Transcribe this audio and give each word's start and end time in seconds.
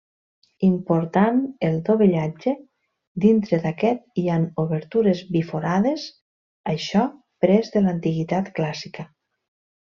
Important 0.67 1.35
el 1.67 1.75
dovellatge, 1.89 2.53
dintre 3.25 3.59
d'aquest 3.65 4.01
hi 4.21 4.25
han 4.37 4.47
obertures 4.63 5.21
biforades, 5.37 6.07
això 6.75 7.05
pres 7.47 7.71
de 7.77 7.85
l'antiguitat 7.87 8.51
clàssica. 8.59 9.07